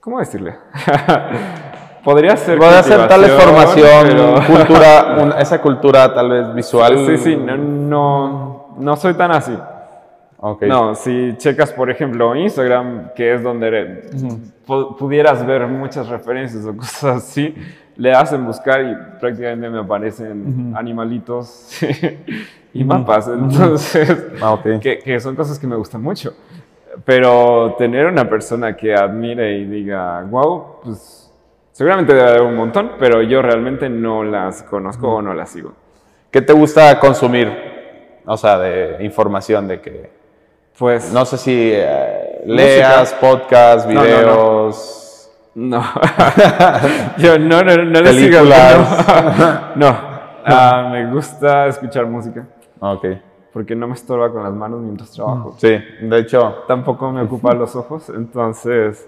[0.00, 0.54] ¿Cómo decirle?
[2.04, 2.58] Podría ser.
[2.58, 6.96] Puede ser tal vez formación, pero- cultura, esa cultura tal vez visual.
[7.06, 9.56] Sí, sí, no, no, no soy tan así.
[10.42, 10.62] Ok.
[10.62, 14.08] No, si checas, por ejemplo, Instagram, que es donde
[14.66, 17.54] pu- pudieras ver muchas referencias o cosas así,
[17.96, 21.78] le hacen buscar y prácticamente me aparecen animalitos
[22.72, 23.28] y mapas.
[23.28, 26.32] Entonces, Ah, que son cosas que me gustan mucho.
[27.04, 31.30] Pero tener una persona que admire y diga, wow, pues
[31.72, 35.72] seguramente debe haber un montón, pero yo realmente no las conozco o no las sigo.
[36.30, 37.48] ¿Qué te gusta consumir?
[38.24, 40.19] O sea, de información de que...
[40.78, 43.28] Pues No sé si eh, leas no,
[43.86, 43.86] no.
[44.02, 44.96] videos...
[45.54, 45.82] No.
[47.18, 48.40] Yo no, no, no le sigo.
[48.44, 49.60] No.
[49.76, 50.10] No.
[50.44, 52.46] Ah, me gusta escuchar música
[52.80, 53.04] Ok.
[53.52, 55.54] porque no me estorba con las manos mientras trabajo.
[55.58, 55.68] Sí,
[56.00, 56.64] de hecho...
[56.66, 59.06] Tampoco me ocupa los ojos, entonces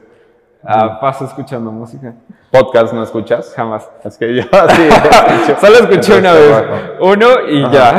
[0.64, 2.14] Ah, paso escuchando música.
[2.52, 3.52] ¿Podcast no escuchas?
[3.56, 3.88] Jamás.
[4.04, 4.82] Es que yo sí.
[4.88, 5.60] escucho.
[5.60, 6.64] Solo escuché una vez.
[7.00, 7.98] Uno y ya.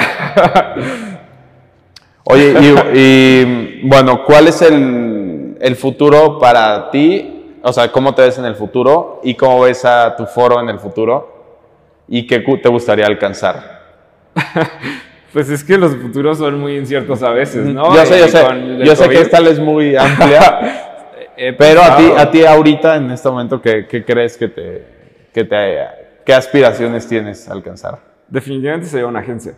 [2.25, 7.57] Oye, y, y, bueno, ¿cuál es el, el futuro para ti?
[7.62, 9.19] O sea, ¿cómo te ves en el futuro?
[9.23, 11.33] ¿Y cómo ves a tu foro en el futuro?
[12.07, 13.81] ¿Y qué te gustaría alcanzar?
[15.33, 17.95] Pues es que los futuros son muy inciertos a veces, ¿no?
[17.95, 18.86] yo sé, yo Y sé.
[18.86, 20.93] Yo sé que esta es muy amplia,
[21.57, 24.86] pero a ti, a ti ahorita, en este momento, ¿qué, qué crees que te,
[25.33, 25.79] que te...
[26.23, 27.97] ¿Qué aspiraciones tienes a alcanzar?
[28.27, 29.55] Definitivamente sería una agencia.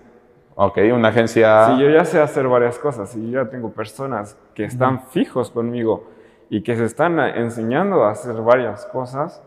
[0.55, 1.67] Ok, una agencia...
[1.67, 5.51] Si yo ya sé hacer varias cosas y yo ya tengo personas que están fijos
[5.51, 6.07] conmigo
[6.49, 9.41] y que se están enseñando a hacer varias cosas.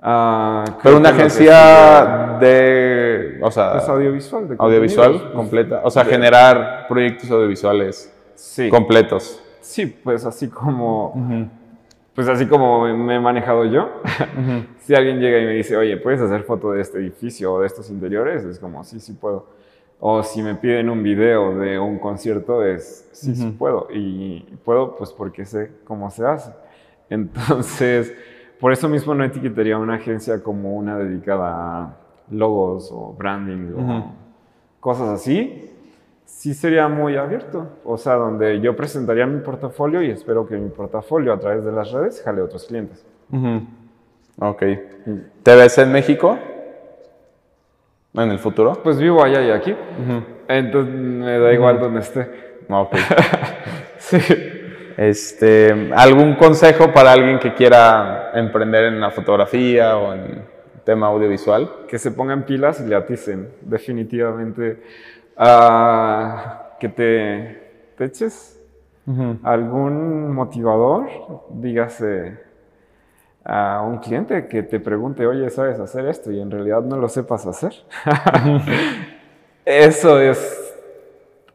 [0.00, 3.40] ah, pero una que agencia de...
[3.42, 4.48] O sea, sigue es audiovisual.
[4.48, 5.80] de audiovisual pues, completa.
[5.82, 9.42] O sea, de- generar proyectos audiovisuales Sí, completos.
[9.60, 11.48] sí, pues así como,
[12.14, 13.88] pues así como me he manejado yo.
[14.80, 17.66] si alguien llega y me dice, oye, ¿puedes hacer foto de este edificio o de
[17.66, 18.44] estos interiores?
[18.44, 19.55] Es como, sí, sí puedo.
[19.98, 23.88] O si me piden un video de un concierto, es, sí, sí puedo.
[23.90, 26.52] Y puedo, pues porque sé cómo se hace.
[27.10, 28.12] Entonces,
[28.60, 31.96] por eso mismo no etiquetaría una agencia como una dedicada a
[32.30, 34.12] logos o branding o
[34.80, 35.70] cosas así.
[36.24, 37.68] Sí sería muy abierto.
[37.84, 41.72] O sea, donde yo presentaría mi portafolio y espero que mi portafolio a través de
[41.72, 43.04] las redes jale a otros clientes.
[43.32, 43.62] Ujú.
[44.40, 44.62] Ok.
[45.42, 46.36] ¿Te ves en México?
[48.16, 48.80] ¿En el futuro?
[48.82, 49.74] Pues vivo allá y aquí.
[50.48, 52.28] Entonces me da igual donde esté.
[52.68, 52.96] Ok.
[53.98, 54.18] Sí.
[54.96, 60.42] Este, ¿Algún consejo para alguien que quiera emprender en la fotografía o en
[60.84, 61.68] tema audiovisual?
[61.88, 63.48] Que se pongan pilas y le aticen.
[63.62, 64.80] Definitivamente.
[65.36, 67.62] Ah, que te,
[67.96, 68.60] te eches
[69.42, 71.08] algún motivador,
[71.50, 72.45] dígase
[73.48, 76.32] a un cliente que te pregunte, oye, ¿sabes hacer esto?
[76.32, 77.72] Y en realidad no lo sepas hacer.
[79.64, 80.74] Eso es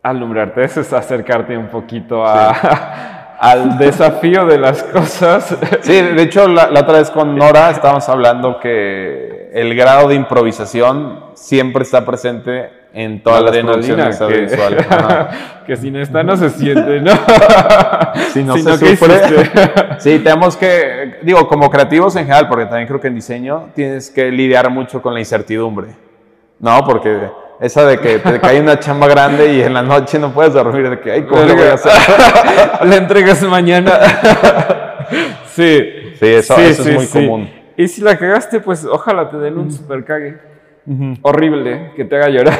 [0.03, 2.49] alumbrarte, eso es acercarte un poquito a,
[3.41, 5.57] al desafío de las cosas.
[5.81, 10.15] Sí, de hecho, la, la otra vez con Nora estábamos hablando que el grado de
[10.15, 14.85] improvisación siempre está presente en todas las producciones que, audiovisuales.
[15.65, 17.11] Que si no está no se siente, ¿no?
[18.33, 19.21] Si no Sino se sufre.
[19.97, 24.11] Sí, tenemos que, digo, como creativos en general, porque también creo que en diseño tienes
[24.11, 25.87] que lidiar mucho con la incertidumbre,
[26.59, 26.83] ¿no?
[26.85, 27.29] Porque
[27.61, 30.89] esa de que te cae una chamba grande y en la noche no puedes dormir,
[30.89, 31.91] de que, ay, ¿cómo lo voy a hacer?
[32.83, 33.99] La entregas mañana.
[35.53, 36.13] sí.
[36.19, 37.49] Sí, eso- eso es muy común.
[37.77, 40.37] Y si la cagaste, pues ojalá te den un super cague.
[41.21, 42.57] Horrible, que te haga llorar.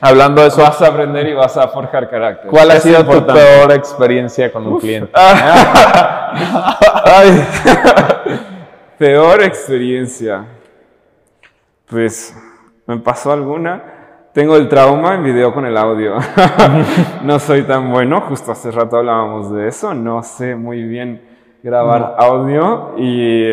[0.00, 2.50] Hablando de eso, vas a aprender y vas a forjar carácter.
[2.50, 5.10] ¿cuál ha sido tu peor experiencia con un cliente?
[7.04, 7.44] Ay.
[8.98, 10.44] Peor experiencia.
[11.86, 12.34] Pues
[12.86, 13.82] me pasó alguna.
[14.32, 16.14] Tengo el trauma en video con el audio.
[17.22, 18.22] no soy tan bueno.
[18.22, 19.92] Justo hace rato hablábamos de eso.
[19.92, 21.20] No sé muy bien
[21.62, 23.50] grabar audio y,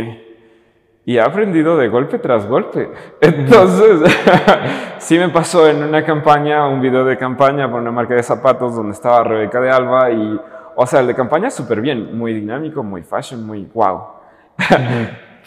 [1.04, 2.90] y he aprendido de golpe tras golpe.
[3.22, 4.10] Entonces,
[5.00, 8.74] sí me pasó en una campaña, un video de campaña por una marca de zapatos
[8.74, 10.40] donde estaba Rebeca de Alba y,
[10.78, 14.02] o sea, el de campaña súper bien, muy dinámico, muy fashion, muy wow.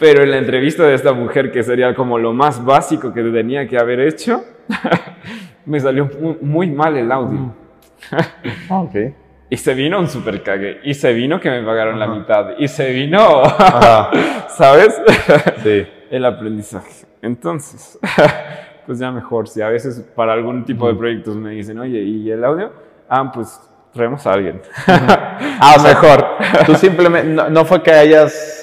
[0.03, 3.69] Pero en la entrevista de esta mujer, que sería como lo más básico que tenía
[3.69, 4.43] que haber hecho,
[5.65, 7.55] me salió mu- muy mal el audio.
[8.69, 8.95] Ok.
[9.49, 10.81] Y se vino un super cague.
[10.83, 12.59] Y se vino que me pagaron la mitad.
[12.59, 13.43] Y se vino.
[14.49, 15.01] ¿sabes?
[15.63, 15.87] Sí.
[16.11, 17.07] el aprendizaje.
[17.23, 17.97] Entonces,
[18.87, 19.47] pues ya mejor.
[19.49, 22.73] Si a veces para algún tipo de proyectos me dicen, oye, ¿y el audio?
[23.09, 23.61] Ah, pues
[23.93, 24.61] traemos a alguien.
[24.89, 26.25] Ah, o sea, mejor.
[26.67, 28.62] Tú simplemente, no, no fue que hayas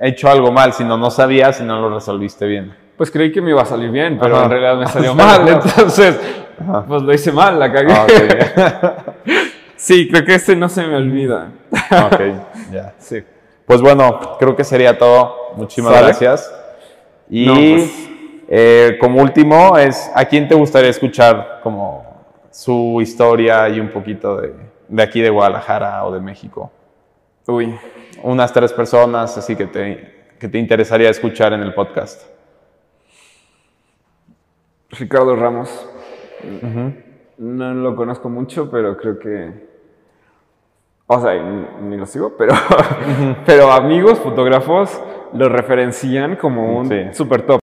[0.00, 2.74] hecho algo mal, sino no sabías y no lo resolviste bien.
[2.96, 4.44] Pues creí que me iba a salir bien, pero Ajá.
[4.46, 5.48] en realidad me salió mal.
[5.48, 6.18] Entonces,
[6.88, 7.92] pues lo hice mal, la cagué.
[7.92, 9.14] Ah, ok.
[9.76, 11.52] Sí, creo que este no se me olvida.
[11.72, 12.20] ok,
[12.72, 12.94] ya.
[12.98, 13.22] Sí.
[13.64, 15.36] Pues bueno, creo que sería todo.
[15.56, 16.06] Muchísimas ¿Sale?
[16.06, 16.52] gracias.
[17.30, 18.08] Y No, pues-
[18.48, 22.04] eh, como último es, ¿a quién te gustaría escuchar como
[22.50, 24.54] su historia y un poquito de,
[24.88, 26.72] de aquí de Guadalajara o de México?
[27.46, 27.78] Uy,
[28.22, 32.22] Unas tres personas así que te, que te interesaría escuchar en el podcast.
[34.90, 35.86] Ricardo Ramos.
[37.38, 39.68] No lo conozco mucho, pero creo que.
[41.06, 42.52] O sea, ni, ni lo sigo, pero,
[43.46, 45.00] pero amigos, fotógrafos,
[45.32, 47.02] lo referencian como un Sí.
[47.12, 47.56] super top.